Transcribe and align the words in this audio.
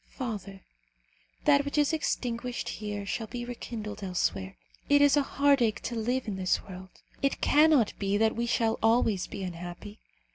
Father, 0.09 0.63
that 1.45 1.63
which 1.63 1.77
is 1.77 1.93
extinguished 1.93 2.67
here 2.69 3.05
shall 3.05 3.27
be 3.27 3.45
rekindled 3.45 4.01
elsewhere. 4.03 4.57
It 4.89 4.99
is 4.99 5.15
a 5.15 5.21
heartache 5.21 5.81
to 5.83 5.95
live 5.95 6.27
in 6.27 6.37
this 6.37 6.63
world. 6.63 6.89
It 7.21 7.39
cannot 7.39 7.93
be 7.99 8.17
that 8.17 8.35
we 8.35 8.47
shall 8.47 8.79
always 8.81 9.27
be 9.27 9.43
unhappy. 9.43 9.99